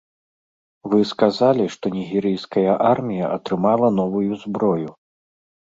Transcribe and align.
Вы 0.93 1.01
сказалі, 1.09 1.65
што 1.75 1.85
нігерыйская 1.99 2.65
армія 2.95 3.31
атрымала 3.37 3.93
новую 4.01 4.33
зброю. 4.49 4.89